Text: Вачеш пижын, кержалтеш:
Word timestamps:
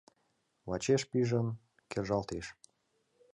Вачеш 0.69 1.01
пижын, 1.11 1.47
кержалтеш: 1.91 2.45